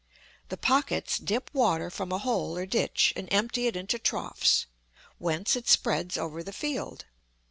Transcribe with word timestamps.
The 0.49 0.57
pockets 0.57 1.19
dip 1.19 1.51
water 1.53 1.91
from 1.91 2.11
a 2.11 2.17
hole 2.17 2.57
or 2.57 2.65
ditch 2.65 3.13
and 3.15 3.27
empty 3.31 3.67
it 3.67 3.75
into 3.75 3.99
troughs, 3.99 4.65
whence 5.19 5.55
it 5.55 5.67
spreads 5.69 6.17
over 6.17 6.41
the 6.41 6.51
field. 6.51 7.05